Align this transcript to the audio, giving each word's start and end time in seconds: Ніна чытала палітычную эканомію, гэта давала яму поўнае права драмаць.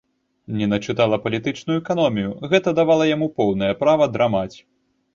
Ніна 0.61 0.79
чытала 0.85 1.19
палітычную 1.25 1.77
эканомію, 1.83 2.31
гэта 2.55 2.75
давала 2.83 3.03
яму 3.15 3.31
поўнае 3.39 3.73
права 3.87 4.13
драмаць. 4.19 4.53